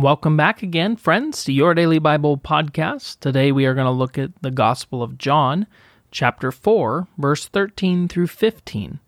[0.00, 3.20] Welcome back again, friends, to your daily Bible podcast.
[3.20, 5.66] Today we are going to look at the Gospel of John,
[6.10, 8.98] chapter 4, verse 13 through 15.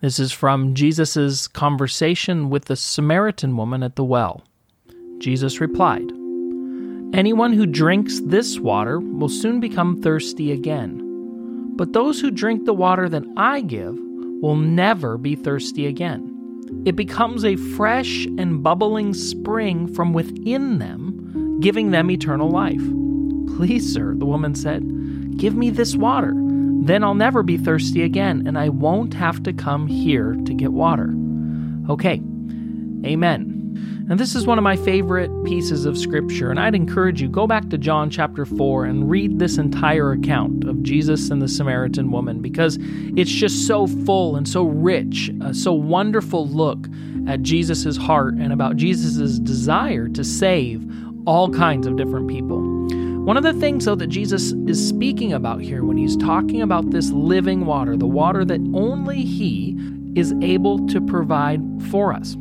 [0.00, 4.42] This is from Jesus' conversation with the Samaritan woman at the well.
[5.18, 6.10] Jesus replied,
[7.12, 11.76] Anyone who drinks this water will soon become thirsty again.
[11.76, 13.94] But those who drink the water that I give
[14.40, 16.29] will never be thirsty again.
[16.84, 22.82] It becomes a fresh and bubbling spring from within them, giving them eternal life.
[23.56, 24.82] Please, sir, the woman said,
[25.36, 26.32] give me this water.
[26.82, 30.72] Then I'll never be thirsty again, and I won't have to come here to get
[30.72, 31.14] water.
[31.90, 32.22] Okay,
[33.04, 33.49] amen.
[34.10, 37.46] And this is one of my favorite pieces of scripture, and I'd encourage you go
[37.46, 42.10] back to John chapter 4 and read this entire account of Jesus and the Samaritan
[42.10, 42.76] woman because
[43.16, 46.88] it's just so full and so rich, a so wonderful look
[47.28, 50.84] at Jesus' heart and about Jesus' desire to save
[51.24, 52.58] all kinds of different people.
[53.24, 56.90] One of the things, though, that Jesus is speaking about here when he's talking about
[56.90, 59.78] this living water, the water that only He
[60.16, 61.62] is able to provide
[61.92, 62.36] for us.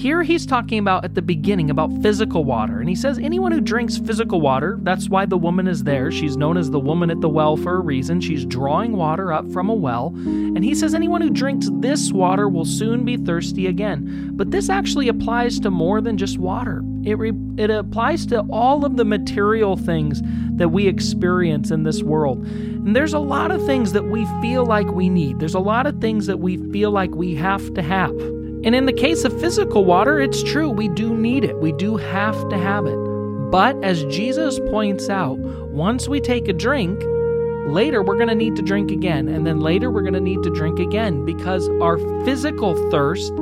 [0.00, 2.80] Here he's talking about at the beginning about physical water.
[2.80, 6.10] And he says anyone who drinks physical water, that's why the woman is there.
[6.10, 8.18] She's known as the woman at the well for a reason.
[8.22, 10.14] She's drawing water up from a well.
[10.16, 14.30] And he says anyone who drinks this water will soon be thirsty again.
[14.32, 16.82] But this actually applies to more than just water.
[17.04, 22.02] It, re- it applies to all of the material things that we experience in this
[22.02, 22.38] world.
[22.46, 25.40] And there's a lot of things that we feel like we need.
[25.40, 28.39] There's a lot of things that we feel like we have to have.
[28.62, 31.58] And in the case of physical water, it's true, we do need it.
[31.58, 32.96] We do have to have it.
[33.50, 37.02] But as Jesus points out, once we take a drink,
[37.66, 39.28] later we're going to need to drink again.
[39.28, 43.32] And then later we're going to need to drink again because our physical thirst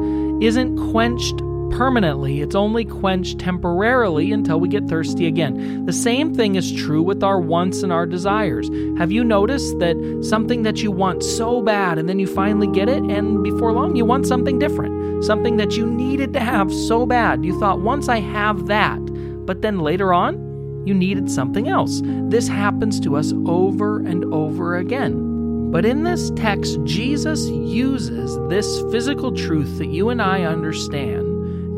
[0.41, 5.85] isn't quenched permanently, it's only quenched temporarily until we get thirsty again.
[5.85, 8.69] The same thing is true with our wants and our desires.
[8.99, 12.89] Have you noticed that something that you want so bad and then you finally get
[12.89, 14.98] it, and before long you want something different?
[15.21, 17.45] Something that you needed to have so bad.
[17.45, 18.99] You thought, once I have that,
[19.47, 22.01] but then later on, you needed something else.
[22.05, 25.71] This happens to us over and over again.
[25.71, 31.28] But in this text, Jesus uses this physical truth that you and I understand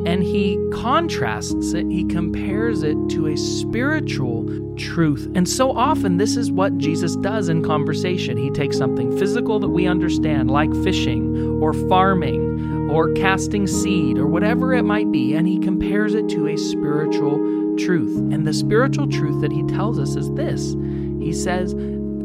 [0.06, 5.30] and he contrasts it, he compares it to a spiritual truth.
[5.34, 8.36] And so often, this is what Jesus does in conversation.
[8.36, 14.26] He takes something physical that we understand, like fishing or farming or casting seed or
[14.26, 18.16] whatever it might be, and he compares it to a spiritual truth.
[18.32, 20.74] And the spiritual truth that he tells us is this
[21.20, 21.72] He says,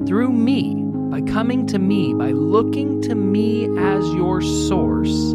[0.08, 0.75] through me,
[1.09, 5.34] by coming to me, by looking to me as your source,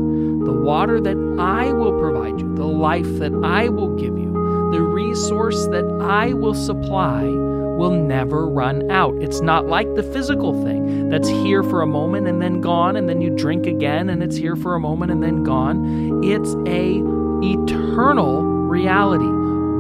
[0.51, 4.33] the water that I will provide you, the life that I will give you,
[4.73, 9.15] the resource that I will supply will never run out.
[9.23, 13.09] It's not like the physical thing that's here for a moment and then gone and
[13.09, 16.25] then you drink again and it's here for a moment and then gone.
[16.25, 17.01] It's a
[17.47, 19.31] eternal reality.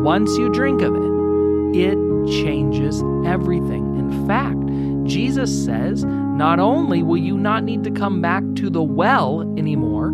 [0.05, 1.99] Once you drink of it, it
[2.29, 3.99] changes everything.
[3.99, 4.65] In fact,
[5.09, 10.13] Jesus says, not only will you not need to come back to the well anymore,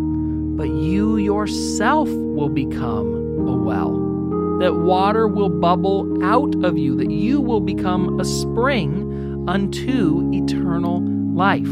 [0.57, 3.13] but you yourself will become
[3.47, 3.91] a well.
[4.59, 11.01] That water will bubble out of you, that you will become a spring unto eternal
[11.35, 11.67] life.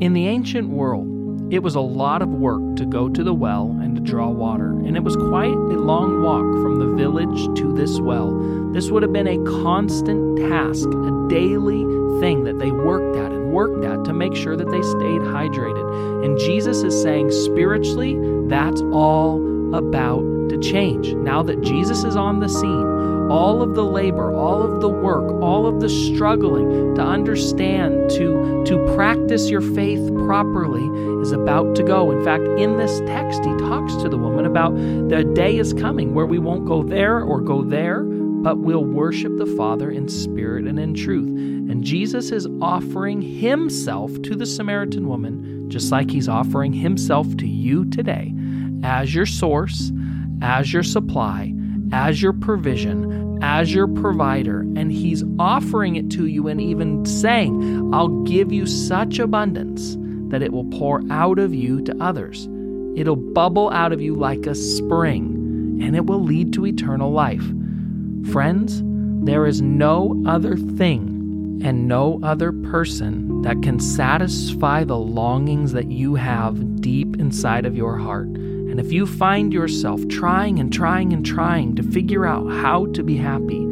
[0.00, 1.06] In the ancient world,
[1.52, 4.70] it was a lot of work to go to the well and to draw water,
[4.70, 8.32] and it was quite a long walk from the village to this well.
[8.72, 11.84] This would have been a constant task, a daily
[12.20, 16.24] thing that they worked at worked at to make sure that they stayed hydrated.
[16.24, 18.16] And Jesus is saying, spiritually,
[18.48, 19.36] that's all
[19.74, 21.14] about to change.
[21.14, 25.42] Now that Jesus is on the scene, all of the labor, all of the work,
[25.42, 30.84] all of the struggling to understand, to, to practice your faith properly
[31.20, 32.10] is about to go.
[32.10, 36.14] In fact, in this text, he talks to the woman about the day is coming
[36.14, 38.04] where we won't go there or go there
[38.42, 41.28] but will worship the Father in spirit and in truth.
[41.28, 47.46] And Jesus is offering himself to the Samaritan woman, just like he's offering himself to
[47.46, 48.32] you today,
[48.82, 49.92] as your source,
[50.40, 51.52] as your supply,
[51.92, 54.60] as your provision, as your provider.
[54.60, 59.96] And he's offering it to you and even saying, I'll give you such abundance
[60.30, 62.48] that it will pour out of you to others.
[62.96, 67.44] It'll bubble out of you like a spring, and it will lead to eternal life.
[68.26, 68.82] Friends,
[69.24, 75.90] there is no other thing and no other person that can satisfy the longings that
[75.90, 78.28] you have deep inside of your heart.
[78.28, 83.02] And if you find yourself trying and trying and trying to figure out how to
[83.02, 83.64] be happy,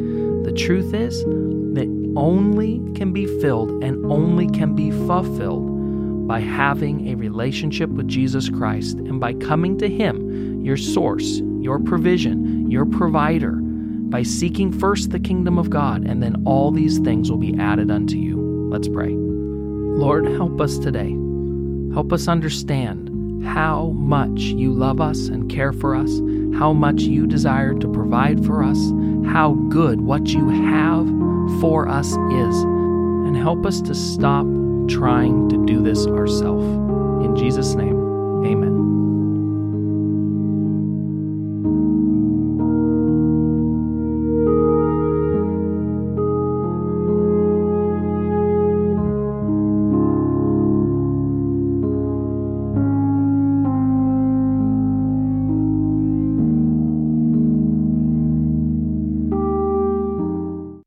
[0.43, 7.07] the truth is that only can be filled and only can be fulfilled by having
[7.09, 12.85] a relationship with Jesus Christ and by coming to Him, your source, your provision, your
[12.85, 13.61] provider,
[14.09, 17.91] by seeking first the kingdom of God, and then all these things will be added
[17.91, 18.37] unto you.
[18.69, 19.13] Let's pray.
[19.13, 21.15] Lord, help us today.
[21.93, 26.19] Help us understand how much you love us and care for us,
[26.57, 28.77] how much you desire to provide for us,
[29.25, 31.07] how good what you have
[31.59, 34.45] for us is, and help us to stop
[34.87, 36.65] trying to do this ourselves.
[37.25, 37.97] In Jesus' name,
[38.45, 38.96] amen.